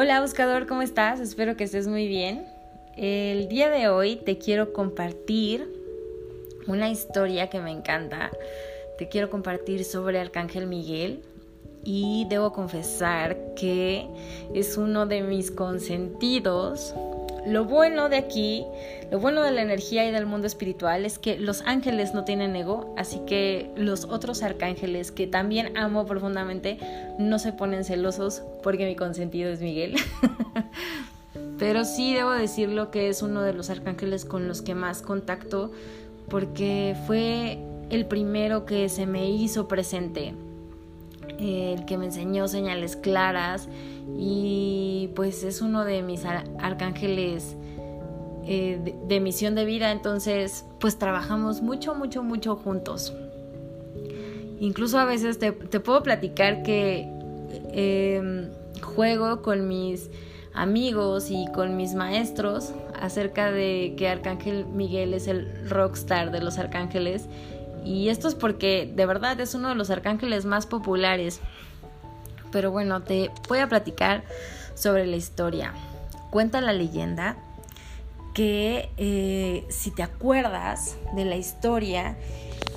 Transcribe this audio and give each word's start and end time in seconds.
Hola 0.00 0.20
buscador, 0.20 0.68
¿cómo 0.68 0.82
estás? 0.82 1.18
Espero 1.18 1.56
que 1.56 1.64
estés 1.64 1.88
muy 1.88 2.06
bien. 2.06 2.46
El 2.96 3.48
día 3.48 3.68
de 3.68 3.88
hoy 3.88 4.14
te 4.14 4.38
quiero 4.38 4.72
compartir 4.72 5.68
una 6.68 6.88
historia 6.88 7.50
que 7.50 7.58
me 7.58 7.72
encanta. 7.72 8.30
Te 8.96 9.08
quiero 9.08 9.28
compartir 9.28 9.84
sobre 9.84 10.20
Arcángel 10.20 10.68
Miguel 10.68 11.24
y 11.82 12.28
debo 12.30 12.52
confesar 12.52 13.54
que 13.56 14.06
es 14.54 14.76
uno 14.76 15.06
de 15.06 15.22
mis 15.22 15.50
consentidos 15.50 16.94
lo 17.48 17.64
bueno 17.64 18.08
de 18.08 18.16
aquí, 18.16 18.64
lo 19.10 19.18
bueno 19.18 19.42
de 19.42 19.50
la 19.50 19.62
energía 19.62 20.06
y 20.06 20.12
del 20.12 20.26
mundo 20.26 20.46
espiritual 20.46 21.04
es 21.04 21.18
que 21.18 21.38
los 21.38 21.62
ángeles 21.62 22.14
no 22.14 22.24
tienen 22.24 22.54
ego, 22.54 22.94
así 22.96 23.20
que 23.26 23.70
los 23.76 24.04
otros 24.04 24.42
arcángeles 24.42 25.10
que 25.10 25.26
también 25.26 25.76
amo 25.76 26.06
profundamente 26.06 26.78
no 27.18 27.38
se 27.38 27.52
ponen 27.52 27.84
celosos 27.84 28.42
porque 28.62 28.86
mi 28.86 28.96
consentido 28.96 29.50
es 29.50 29.60
Miguel. 29.60 29.96
Pero 31.58 31.84
sí 31.84 32.14
debo 32.14 32.30
decirlo 32.30 32.90
que 32.90 33.08
es 33.08 33.22
uno 33.22 33.42
de 33.42 33.52
los 33.52 33.70
arcángeles 33.70 34.24
con 34.24 34.46
los 34.46 34.62
que 34.62 34.74
más 34.74 35.02
contacto 35.02 35.72
porque 36.28 36.94
fue 37.06 37.58
el 37.90 38.06
primero 38.06 38.66
que 38.66 38.88
se 38.88 39.06
me 39.06 39.30
hizo 39.30 39.66
presente, 39.66 40.34
el 41.38 41.84
que 41.84 41.96
me 41.96 42.06
enseñó 42.06 42.48
señales 42.48 42.96
claras 42.96 43.68
y 44.16 45.10
pues 45.14 45.44
es 45.44 45.60
uno 45.60 45.84
de 45.84 46.02
mis 46.02 46.24
arcángeles 46.24 47.56
eh, 48.44 48.94
de, 49.06 49.20
misión 49.20 49.54
de 49.54 49.64
vida, 49.64 49.92
entonces 49.92 50.64
pues 50.80 50.98
trabajamos 50.98 51.60
mucho, 51.60 51.94
mucho, 51.94 52.22
mucho 52.22 52.56
juntos. 52.56 53.12
Incluso 54.58 54.98
a 54.98 55.04
veces 55.04 55.38
te, 55.38 55.52
puedo 55.52 56.02
platicar 56.02 56.62
que 56.62 57.06
em, 57.72 58.48
juego 58.82 59.42
con 59.42 59.68
mis 59.68 60.10
amigos 60.54 61.30
y 61.30 61.46
con 61.54 61.76
mis 61.76 61.94
maestros 61.94 62.72
acerca 63.00 63.52
de 63.52 63.94
que 63.96 64.08
Arcángel 64.08 64.66
Miguel 64.66 65.14
es 65.14 65.28
el 65.28 65.68
rockstar 65.68 66.32
de 66.32 66.40
los 66.40 66.58
arcángeles 66.58 67.28
y 67.88 68.08
esto 68.10 68.28
es 68.28 68.34
porque 68.34 68.90
de 68.94 69.06
verdad 69.06 69.40
es 69.40 69.54
uno 69.54 69.70
de 69.70 69.74
los 69.74 69.90
arcángeles 69.90 70.44
más 70.44 70.66
populares 70.66 71.40
pero 72.50 72.70
bueno, 72.70 73.02
te 73.02 73.30
voy 73.48 73.58
a 73.58 73.68
platicar 73.68 74.24
sobre 74.74 75.06
la 75.06 75.16
historia. 75.16 75.72
Cuenta 76.30 76.60
la 76.60 76.72
leyenda 76.72 77.36
que 78.34 78.90
eh, 78.96 79.64
si 79.68 79.90
te 79.90 80.02
acuerdas 80.02 80.96
de 81.14 81.24
la 81.24 81.36
historia, 81.36 82.16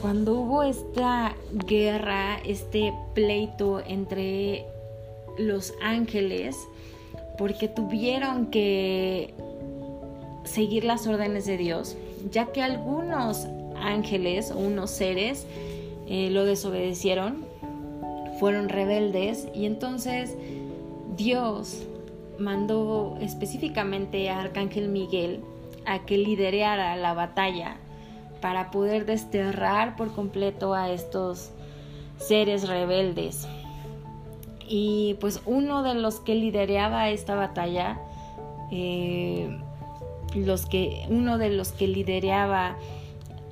cuando 0.01 0.33
hubo 0.33 0.63
esta 0.63 1.35
guerra, 1.67 2.39
este 2.45 2.93
pleito 3.13 3.81
entre 3.85 4.65
los 5.37 5.73
ángeles, 5.81 6.57
porque 7.37 7.67
tuvieron 7.67 8.47
que 8.47 9.33
seguir 10.43 10.83
las 10.83 11.05
órdenes 11.05 11.45
de 11.45 11.57
Dios, 11.57 11.95
ya 12.31 12.47
que 12.47 12.63
algunos 12.63 13.47
ángeles 13.81 14.51
o 14.51 14.57
unos 14.57 14.91
seres 14.91 15.45
eh, 16.07 16.29
lo 16.31 16.45
desobedecieron 16.45 17.45
fueron 18.39 18.69
rebeldes 18.69 19.47
y 19.53 19.65
entonces 19.65 20.35
Dios 21.15 21.83
mandó 22.39 23.17
específicamente 23.21 24.31
a 24.31 24.41
Arcángel 24.41 24.87
Miguel 24.89 25.41
a 25.85 26.05
que 26.05 26.17
liderara 26.17 26.95
la 26.95 27.13
batalla 27.13 27.77
para 28.41 28.71
poder 28.71 29.05
desterrar 29.05 29.95
por 29.95 30.11
completo 30.13 30.73
a 30.73 30.89
estos 30.89 31.51
seres 32.17 32.67
rebeldes. 32.67 33.47
Y 34.67 35.17
pues 35.19 35.41
uno 35.45 35.83
de 35.83 35.93
los 35.93 36.19
que 36.19 36.33
lideraba 36.33 37.09
esta 37.09 37.35
batalla, 37.35 37.99
eh, 38.71 39.55
los 40.33 40.65
que, 40.65 41.05
uno 41.09 41.37
de 41.37 41.49
los 41.51 41.71
que 41.73 41.87
lideraba 41.87 42.77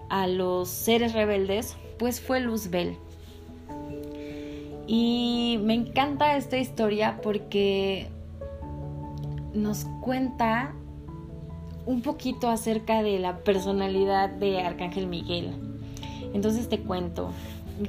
a 0.10 0.28
los 0.28 0.70
seres 0.70 1.14
rebeldes, 1.14 1.78
pues 1.98 2.20
fue 2.20 2.40
Luzbel. 2.40 2.98
Y 4.88 5.60
me 5.64 5.76
encanta 5.76 6.36
esta 6.36 6.58
historia 6.58 7.20
porque 7.22 8.08
nos 9.54 9.86
cuenta 10.02 10.74
un 11.86 12.02
poquito 12.02 12.50
acerca 12.50 13.04
de 13.04 13.20
la 13.20 13.38
personalidad 13.38 14.30
de 14.30 14.62
Arcángel 14.62 15.08
Miguel. 15.08 15.54
Entonces 16.34 16.70
te 16.70 16.80
cuento 16.80 17.32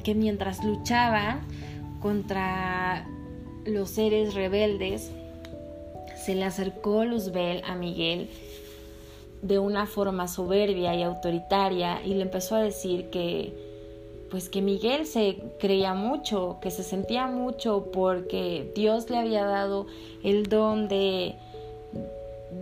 que 0.05 0.15
mientras 0.15 0.65
luchaba 0.65 1.41
contra 2.01 3.07
los 3.65 3.91
seres 3.91 4.35
rebeldes, 4.35 5.11
se 6.25 6.35
le 6.35 6.45
acercó 6.45 7.05
Luzbel 7.05 7.63
a 7.67 7.75
Miguel 7.75 8.29
de 9.43 9.59
una 9.59 9.87
forma 9.87 10.29
soberbia 10.29 10.95
y 10.95 11.03
autoritaria 11.03 12.05
y 12.05 12.15
le 12.15 12.23
empezó 12.23 12.57
a 12.57 12.63
decir 12.63 13.11
que 13.11 13.53
pues 14.31 14.49
que 14.49 14.63
Miguel 14.63 15.07
se 15.07 15.39
creía 15.59 15.95
mucho, 15.95 16.59
que 16.63 16.71
se 16.71 16.85
sentía 16.85 17.27
mucho 17.27 17.87
porque 17.93 18.71
Dios 18.77 19.11
le 19.11 19.19
había 19.19 19.45
dado 19.45 19.87
el 20.23 20.49
don 20.49 20.87
de, 20.87 21.35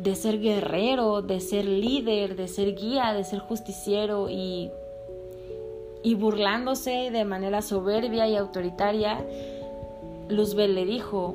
de 0.02 0.14
ser 0.14 0.40
guerrero, 0.40 1.20
de 1.20 1.40
ser 1.40 1.66
líder, 1.66 2.36
de 2.36 2.48
ser 2.48 2.74
guía, 2.74 3.12
de 3.12 3.22
ser 3.22 3.40
justiciero 3.40 4.30
y, 4.30 4.70
y 6.02 6.14
burlándose 6.14 7.10
de 7.10 7.24
manera 7.26 7.60
soberbia 7.60 8.26
y 8.26 8.36
autoritaria, 8.36 9.22
Luzbel 10.28 10.74
le 10.74 10.86
dijo, 10.86 11.34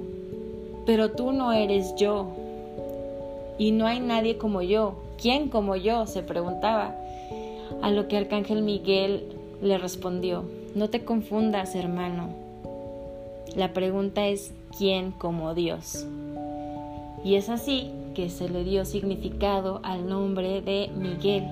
pero 0.88 1.12
tú 1.12 1.32
no 1.32 1.54
eres 1.54 1.94
yo 1.96 2.28
y 3.60 3.72
no 3.72 3.86
hay 3.86 4.00
nadie 4.00 4.38
como 4.38 4.62
yo. 4.62 4.96
¿Quién 5.24 5.48
como 5.48 5.78
yo? 5.78 6.06
se 6.06 6.22
preguntaba. 6.22 6.98
A 7.82 7.92
lo 7.92 8.10
que 8.10 8.18
Arcángel 8.18 8.62
Miguel 8.62 9.24
le 9.62 9.78
respondió, 9.78 10.44
no 10.76 10.90
te 10.90 11.06
confundas, 11.06 11.76
hermano. 11.76 12.28
La 13.56 13.72
pregunta 13.72 14.28
es, 14.28 14.54
¿quién 14.78 15.12
como 15.12 15.54
Dios? 15.54 16.06
Y 17.24 17.36
es 17.36 17.48
así 17.48 17.90
que 18.14 18.30
se 18.30 18.50
le 18.50 18.66
dio 18.66 18.84
significado 18.84 19.80
al 19.84 20.10
nombre 20.10 20.62
de 20.62 20.90
Miguel. 20.94 21.46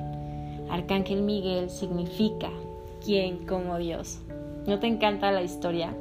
Arcángel 0.69 1.21
Miguel 1.21 1.69
significa 1.69 2.49
quién 3.05 3.45
como 3.45 3.77
Dios. 3.77 4.19
¿No 4.67 4.79
te 4.79 4.87
encanta 4.87 5.31
la 5.31 5.43
historia? 5.43 5.95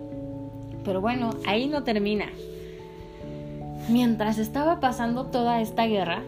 Pero 0.84 1.00
bueno, 1.00 1.30
ahí 1.46 1.68
no 1.68 1.84
termina. 1.84 2.32
Mientras 3.88 4.38
estaba 4.38 4.80
pasando 4.80 5.26
toda 5.26 5.60
esta 5.60 5.86
guerra, 5.86 6.24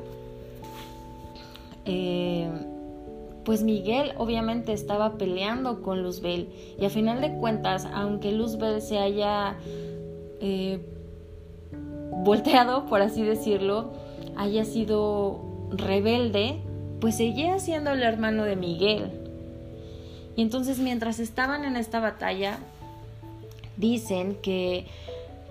eh, 1.84 2.48
pues 3.44 3.62
Miguel 3.62 4.12
obviamente 4.19 4.72
estaba 4.72 5.19
peleando 5.19 5.82
con 5.82 6.03
Luzbel 6.03 6.48
y 6.78 6.84
a 6.84 6.91
final 6.91 7.20
de 7.20 7.32
cuentas, 7.32 7.87
aunque 7.93 8.32
Luzbel 8.32 8.81
se 8.81 8.98
haya 8.98 9.56
eh, 10.41 10.81
volteado, 12.25 12.87
por 12.87 13.03
así 13.03 13.22
decirlo, 13.22 13.93
haya 14.37 14.65
sido 14.65 15.41
rebelde, 15.70 16.60
pues 17.00 17.16
seguía 17.16 17.59
siendo 17.59 17.91
el 17.91 18.03
hermano 18.03 18.44
de 18.44 18.56
Miguel. 18.56 19.10
Y 20.37 20.43
entonces 20.43 20.78
mientras 20.78 21.19
estaban 21.19 21.64
en 21.64 21.76
esta 21.76 22.00
batalla, 22.00 22.59
dicen 23.76 24.37
que 24.41 24.87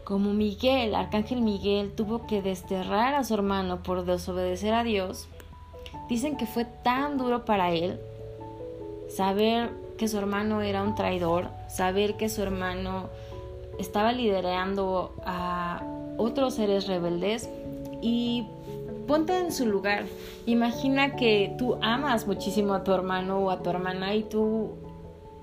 como 0.04 0.34
Miguel, 0.34 0.96
Arcángel 0.96 1.42
Miguel, 1.42 1.92
tuvo 1.96 2.26
que 2.26 2.42
desterrar 2.42 3.14
a 3.16 3.24
su 3.24 3.34
hermano 3.34 3.84
por 3.84 4.06
desobedecer 4.06 4.74
a 4.74 4.84
Dios, 4.84 5.28
Dicen 6.12 6.36
que 6.36 6.46
fue 6.46 6.66
tan 6.66 7.18
duro 7.18 7.46
para 7.46 7.72
él 7.72 7.98
saber 9.08 9.70
que 9.98 10.10
su 10.10 10.18
hermano 10.18 10.62
era 10.62 10.84
un 10.84 10.94
traidor, 10.94 11.48
saber 11.70 12.18
que 12.18 12.28
su 12.28 12.42
hermano 12.42 13.08
estaba 13.80 14.12
liderando 14.12 15.14
a 15.26 15.82
otros 16.18 16.56
seres 16.56 16.86
rebeldes 16.88 17.50
y 18.02 18.46
ponte 19.08 19.38
en 19.38 19.54
su 19.54 19.66
lugar. 19.66 20.04
Imagina 20.46 21.16
que 21.16 21.56
tú 21.58 21.78
amas 21.82 22.28
muchísimo 22.28 22.74
a 22.74 22.84
tu 22.84 22.92
hermano 22.92 23.46
o 23.46 23.50
a 23.50 23.64
tu 23.64 23.70
hermana 23.70 24.14
y 24.14 24.24
tú 24.24 24.72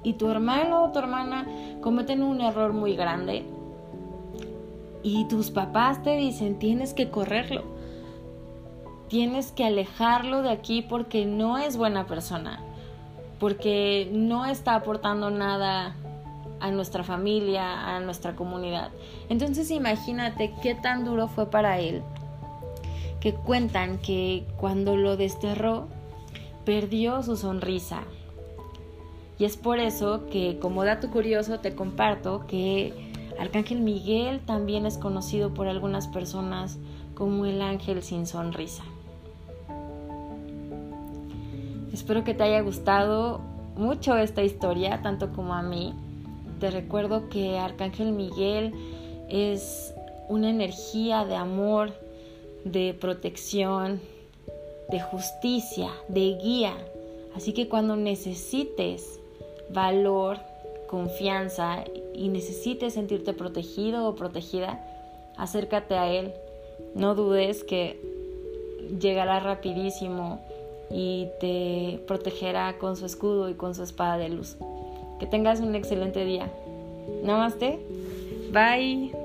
y 0.03 0.13
tu 0.13 0.29
hermano 0.29 0.85
o 0.85 0.93
tu 0.93 0.99
hermana 0.99 1.47
cometen 1.81 2.23
un 2.23 2.43
error 2.43 2.75
muy 2.75 2.95
grande 2.95 3.43
y 5.03 5.25
tus 5.29 5.51
papás 5.51 6.03
te 6.03 6.15
dicen 6.19 6.59
tienes 6.59 6.93
que 6.93 7.09
correrlo 7.09 7.78
tienes 9.09 9.53
que 9.53 9.65
alejarlo 9.65 10.43
de 10.43 10.51
aquí 10.51 10.83
porque 10.83 11.27
no 11.27 11.59
es 11.59 11.77
buena 11.77 12.07
persona, 12.07 12.61
porque 13.39 14.09
no 14.13 14.47
está 14.47 14.75
aportando 14.75 15.31
nada 15.31 15.97
a 16.61 16.71
nuestra 16.71 17.05
familia, 17.05 17.97
a 17.97 18.01
nuestra 18.01 18.37
comunidad. 18.37 18.91
Entonces 19.29 19.71
imagínate 19.71 20.55
qué 20.63 20.75
tan 20.75 21.05
duro 21.05 21.29
fue 21.29 21.51
para 21.51 21.79
él, 21.79 22.03
que 23.21 23.35
cuentan 23.35 23.99
que 23.99 24.45
cuando 24.57 24.97
lo 24.97 25.17
desterró, 25.17 25.89
perdió 26.65 27.23
su 27.23 27.37
sonrisa. 27.37 28.03
Y 29.39 29.45
es 29.45 29.57
por 29.57 29.79
eso 29.79 30.27
que 30.27 30.59
como 30.59 30.85
dato 30.85 31.11
curioso 31.11 31.61
te 31.61 31.75
comparto 31.75 32.47
que 32.47 33.13
Arcángel 33.39 33.81
Miguel 33.81 34.41
también 34.41 34.85
es 34.85 34.99
conocido 34.99 35.55
por 35.55 35.69
algunas 35.69 36.09
personas 36.09 36.79
como 37.15 37.47
el 37.47 37.63
ángel 37.63 38.03
sin 38.03 38.27
sonrisa. 38.27 38.83
Espero 41.99 42.23
que 42.23 42.33
te 42.33 42.45
haya 42.45 42.61
gustado 42.61 43.41
mucho 43.75 44.17
esta 44.17 44.45
historia, 44.45 45.03
tanto 45.03 45.33
como 45.33 45.53
a 45.53 45.63
mí. 45.63 45.93
Te 46.61 46.71
recuerdo 46.71 47.29
que 47.29 47.59
Arcángel 47.59 48.13
Miguel 48.13 48.73
es 49.29 49.93
una 50.29 50.49
energía 50.49 51.25
de 51.25 51.35
amor, 51.35 51.93
de 52.65 52.95
protección, 52.95 54.01
de 54.89 55.01
justicia, 55.01 55.91
de 56.07 56.39
guía. 56.41 56.73
Así 57.35 57.53
que 57.53 57.69
cuando 57.69 57.97
necesites 57.97 59.19
valor, 59.69 60.39
confianza 60.87 61.83
y 62.15 62.29
necesites 62.29 62.95
sentirte 62.95 63.33
protegido 63.33 64.09
o 64.09 64.15
protegida, 64.15 64.81
acércate 65.37 65.97
a 65.97 66.09
Él. 66.09 66.33
No 66.95 67.17
dudes 67.17 67.65
que 67.65 68.01
llegará 69.01 69.41
rapidísimo 69.41 70.41
y 70.91 71.29
te 71.41 72.01
protegerá 72.07 72.79
con 72.79 72.97
su 72.97 73.07
escudo 73.07 73.49
y 73.51 73.55
con 73.55 73.75
su 73.75 73.83
espada 73.83 74.19
de 74.19 74.29
luz. 74.29 74.57
Que 75.19 75.27
tengas 75.27 75.61
un 75.61 75.75
excelente 75.75 76.25
día. 76.25 76.51
Namaste. 77.23 77.79
Bye. 78.53 79.18